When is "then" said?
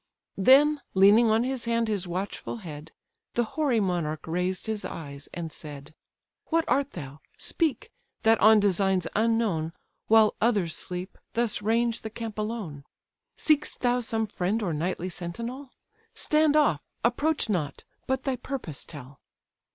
0.39-0.81